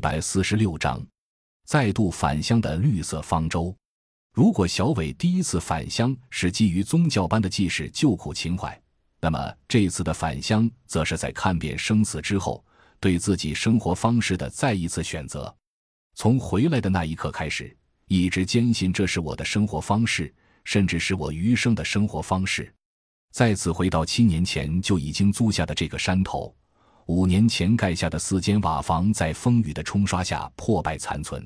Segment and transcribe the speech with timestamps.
[0.00, 1.06] 百四十六章，
[1.66, 3.76] 再度返乡的绿色方舟。
[4.32, 8.80] 如果小伟第一次返乡是基于宗教般的济世救苦情怀，
[9.20, 12.64] 那么这次的返乡则是在看遍生死之后，
[12.98, 15.54] 对自己生活方式的再一次选择。
[16.14, 17.76] 从回来的那一刻开始，
[18.06, 20.32] 一直坚信这是我的生活方式，
[20.64, 22.72] 甚至是我余生的生活方式。
[23.32, 26.52] 再次回到七年前就已经租下的这个山头。
[27.10, 31.44] 五年前盖下的四间瓦房，在风雨的冲刷下破败残存。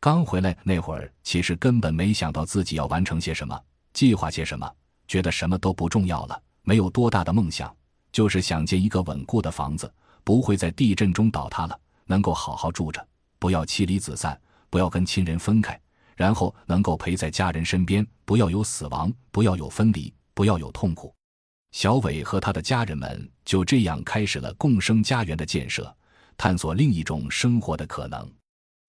[0.00, 3.56] 刚回来那会儿，其实根本没想到自己要完成些什么，
[3.92, 4.68] 计划些什么，
[5.06, 7.72] 觉得什么都不重要了，没有多大的梦想，
[8.10, 9.88] 就是想建一个稳固的房子，
[10.24, 13.06] 不会在地震中倒塌了，能够好好住着，
[13.38, 14.36] 不要妻离子散，
[14.68, 15.80] 不要跟亲人分开，
[16.16, 21.14] 然后能够陪在家人身边，不要有死亡，不要有分离，不要有痛苦。
[21.70, 25.94] 小伟和他的家人们就这样开始了共生家园的建设，
[26.36, 28.30] 探索另一种生活的可能。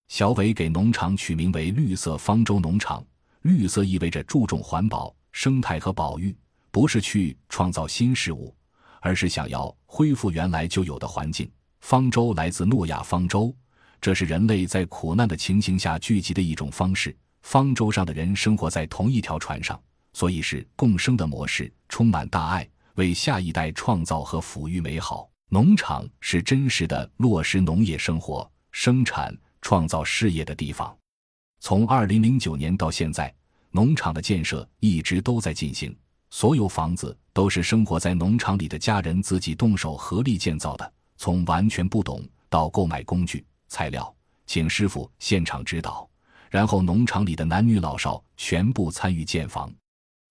[0.08, 3.06] 小伟给农场取名为“绿色方舟农场”，
[3.44, 6.36] 绿色意味着注重环保、生态和保育，
[6.72, 8.56] 不是去创造新事物，
[9.02, 11.50] 而是想要恢复原来就有的环境。
[11.82, 13.54] 方舟来自诺亚方舟，
[14.02, 17.16] 这是人类在苦难的情形下聚集的一种方式。
[17.42, 19.80] 方舟上的人生活在同一条船上。
[20.12, 25.30] 所以是共生的模式，充满大爱，为下一代创造和抚育美好。
[25.50, 30.96] 农场是真实的落实农业生活、生产、创造事业的地方。
[31.60, 33.34] 从二零零九年到现在，
[33.72, 35.94] 农场的建设一直都在进行。
[36.30, 40.94] 所有房子都是生活在农场里的家人自己动手合力建造的。
[41.18, 46.08] 从完全不懂到购买工具、材料，请师傅现场指导，
[46.50, 49.74] 然后农场里的男女老少全部参与建房。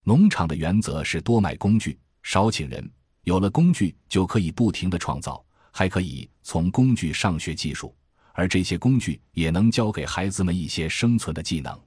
[0.04, 2.90] 农场的原则是多买工具，少请人。
[3.24, 7.94] 有了工具，就可以不停的创造，还可以从工具上学技术，
[8.32, 11.78] 而这些工具也能教给孩子们一些生存的技能。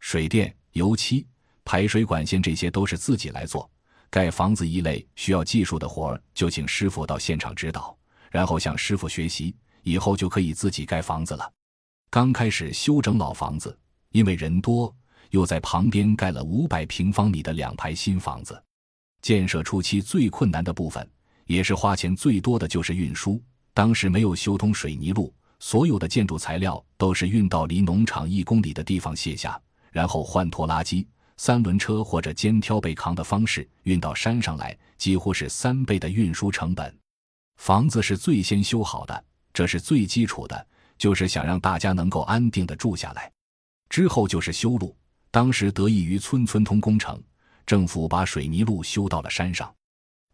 [0.00, 1.24] 水电、油漆、
[1.64, 3.70] 排水管线这些都是自己来做。
[4.10, 7.96] 盖房子一类需要技术的活儿，就请师傅到现场指导，
[8.30, 9.54] 然后向师傅学习，
[9.84, 11.48] 以后就可以自己盖房子了。
[12.10, 13.78] 刚开始修整老房子，
[14.10, 14.92] 因为人多。
[15.30, 18.62] 又在旁边盖了五百平方米的两排新房子。
[19.22, 21.08] 建设初期最困难的部分，
[21.46, 23.42] 也是花钱最多的就是运输。
[23.72, 29.58] 当时没有修通水泥路，所有的建筑材料都是运到离农场一公里的地方卸下，
[29.90, 31.06] 然后换拖拉机、
[31.36, 36.94] 三轮车或者肩挑背扛的方式运到山上来，几乎是三倍的运输成本。
[37.56, 40.66] 房子是最先修好的，这是最基础的，
[40.98, 43.30] 就是想让大家能够安定的住下来。
[43.88, 44.96] 之后就是修路。
[45.32, 47.18] 当时得益于村村通工程，
[47.64, 49.74] 政府把水泥路修到了山上。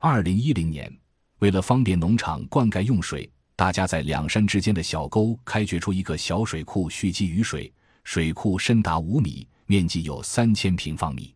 [0.01, 0.93] 二零一零年，
[1.39, 7.73] 为了方便农场灌溉用水，大家在两山之间的小沟开掘出一个小水库蓄积雨水。
[8.03, 11.33] 水库深达五米，面积有三千平方米。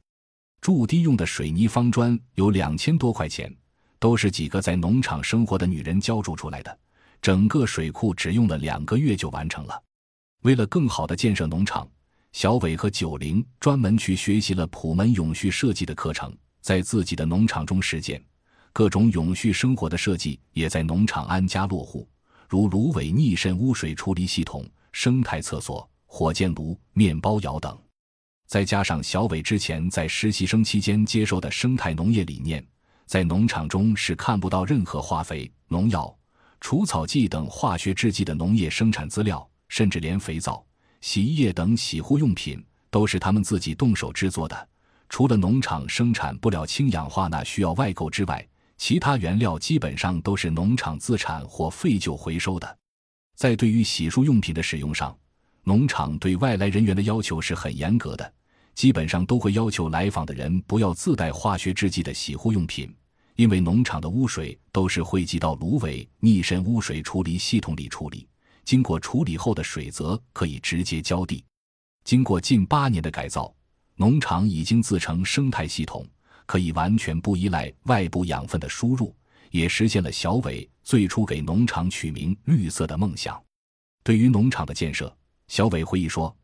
[0.60, 3.54] 筑堤用的水泥方砖有两千多块钱，
[4.00, 6.78] 都是几个在农场生活的女人浇筑出来的。
[7.20, 9.82] 整个水库只用了两个月就完成了。
[10.42, 11.88] 为了更好的建设农场。
[12.32, 18.22] 小伟和九龄专门去学习了普门永续设计的课程，在自己的农场中实践
[18.72, 22.08] 各种永续生活的设计，也在农场安家落户，
[22.48, 27.78] 如芦苇逆渗污水处理系统、生态厕所、火箭炉、面包窑等。
[28.46, 32.66] 再加上小伟之前在实习生期间接受的生态农业理念，
[33.04, 36.14] 在农场中是看不到任何化肥、农药、
[36.60, 40.64] 除草剂等化学制剂的农业生产资料，甚至连肥皂。
[41.02, 44.68] 洗衣液等洗护用品都是他们自己动手制作的，
[45.08, 48.48] 除了农场生产不了氢氧化钠需要外购之外，
[48.78, 52.78] 其他原料基本上都是农场自产或废旧回收的。
[53.34, 55.16] 在对于洗漱用品的使用上，
[55.64, 58.32] 农场对外来人员的要求是很严格的，
[58.76, 62.94] 基本上都会要求来访的人不要自带化学制剂的洗护用品，
[63.34, 68.28] 因为农场的污水都是汇集到芦苇逆渗污水处理系统里处理。
[68.64, 71.44] 经过处理后的水则可以直接浇地。
[72.04, 73.54] 经过近八年的改造，
[73.96, 76.06] 农场已经自成生态系统，
[76.46, 79.14] 可以完全不依赖外部养分的输入，
[79.50, 83.40] 也实现了小伟最初给农场取名“绿色”的梦想。
[84.02, 85.14] 对于农场的建设，
[85.46, 86.34] 小伟回忆说：“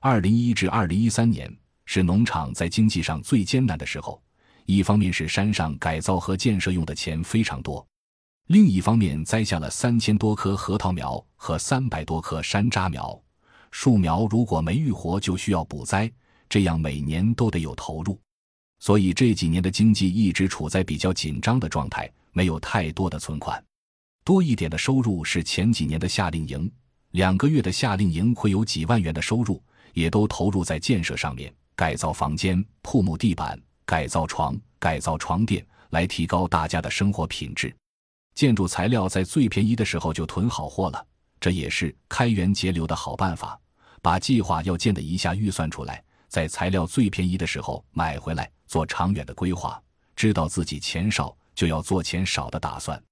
[0.00, 1.52] 二零一至二零一三年
[1.84, 4.22] 是农场在经济上最艰难的时候，
[4.66, 7.84] 一方面是山上改造和建设用的钱非常多。”
[8.48, 13.20] 另一方面，栽下了三千多棵核桃苗和三百多棵山楂苗，
[13.70, 16.10] 树苗如果没育活，就需要补栽，
[16.48, 18.18] 这样每年都得有投入，
[18.78, 23.62] 所以这几年的经济一直处在比较紧张的状态，没有太多的存款。
[24.24, 26.72] 多一点的收入是前几年的夏令营，
[27.10, 29.62] 两个月的夏令营会有几万元的收入，
[29.92, 37.76] 也都投入在建设上面，改造房间、铺木地板、改造床、改造床垫，来提高大家的生活品质。
[38.38, 41.06] 建筑材料在最便宜的时候就囤好货了，
[41.40, 43.58] 这也是开源节流的好办法。
[44.00, 49.82] 把计划要建的一下预算出来，在材料最便宜的时候买回来，做长远的规划。
[50.14, 53.02] 知道自己钱少，就要做钱少的打算。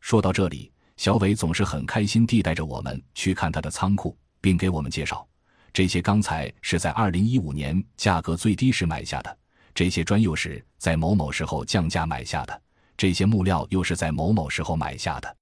[0.00, 5.26] 说到这里，小伟总是很开心地带着我们去看他的仓库，并给我们介绍：
[5.72, 9.38] 这些钢材是在二零一五年价格最低时买下的，
[9.74, 12.62] 这些砖又是在某某时候降价买下的。
[12.96, 15.36] 这些木料又是在某某时候买下的。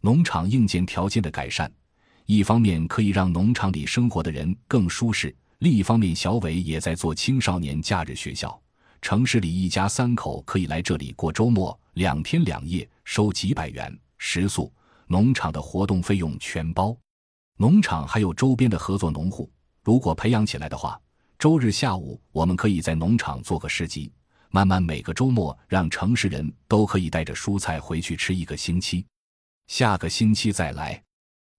[0.00, 1.70] 农场硬件条件的改善，
[2.26, 8.60] 一方面可以让农场里生活的人更舒适，另一方面，小伟也在做青少年假日学校。
[9.00, 14.72] 城市里一家三口可以来这里过周末，两天两夜，收几百元，食宿、
[15.06, 16.96] 农场的活动费用全包。
[17.58, 19.50] 农场还有周边的合作农户，
[19.82, 20.98] 如果培养起来的话，
[21.38, 24.10] 周日下午我们可以在农场做个市集。
[24.54, 29.04] 慢慢每个周末，让城市人都可以带着蔬菜回去吃一个星期，
[29.66, 31.02] 下个星期再来。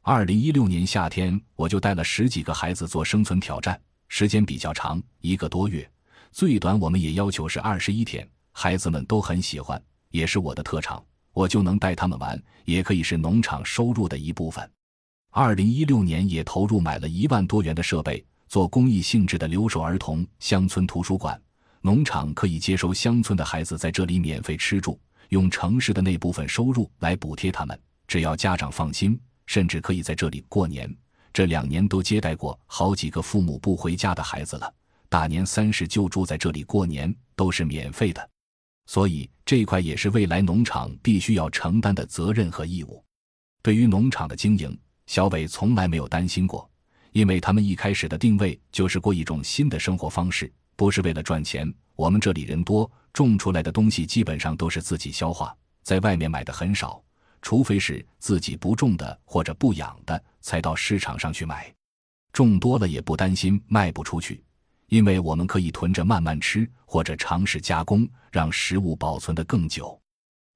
[0.02, 3.78] 二零一六年夏天，我就带了十几个孩子做生存挑战，
[4.08, 5.86] 时间比较长，一个多月，
[6.32, 8.26] 最短我们也要求是二十一天。
[8.54, 11.04] 孩子们都很喜欢，也是我的特长，
[11.34, 14.72] 我就能带他们玩，也可以是农场收入的一部分。
[15.32, 21.38] 二零一六年也投入买了一万多元的设备，做公益性质的留守儿童乡村图书馆。
[21.86, 25.00] 农场可以接收乡村的孩子在这里免费吃住，
[25.30, 27.80] 用城市的那部分收入来补贴他们。
[28.08, 30.92] 只要家长放心，甚至可以在这里过年。
[31.32, 34.74] 这两年都接待过好几个父母不回家的孩子了，
[35.10, 38.30] 大年三十就住在这里过年，都是免费的。
[38.88, 43.06] 所以这块也是未来农场必须要承担的责任和义务。
[43.62, 46.68] 对于农场的经营，小伟从来没有担心过，
[47.12, 50.52] 因为他们一开始的定位就是过一种新的生活方式。
[50.76, 57.02] 不是为了赚钱，我们这里人多，种出来的东西基本上都是自己消化，在外面买的很少，
[57.42, 61.74] 除非是自己不种的或者不养的，才到市场上去买。
[62.34, 64.44] 种多了也不担心卖不出去，
[64.88, 69.98] 因为我们可以囤着慢慢吃，或者尝试加工，让食物保存的更久。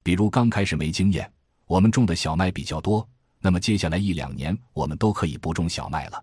[0.02, 1.30] 比如刚开始没经验，
[1.64, 3.08] 我们种的小麦比较多，
[3.38, 6.22] 那么接下来一两年我们都可以不种小麦了。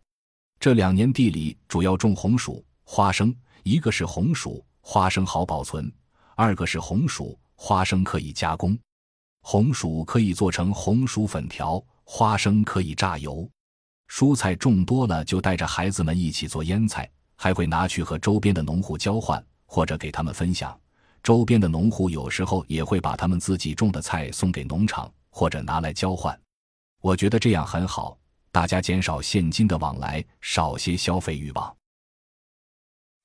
[0.59, 3.35] 这两年地里主要种红薯、花生。
[3.63, 5.91] 一个是红薯花生好保存，
[6.35, 8.77] 二个是红薯花生可以加工，
[9.41, 13.49] 红薯可以做成红薯粉条，花生可以榨油。
[14.07, 20.79] 蔬菜种多了，就带着孩子们一起做腌菜，还会拿去和周边的农户交换，或者给他们分享。
[21.21, 26.39] 周边的农户有时候也会把他们自己种的菜送给农场，或者拿来交换。
[27.01, 28.17] 我觉得这样很好，
[28.49, 31.75] 大家减少现金的往来，少些消费欲望。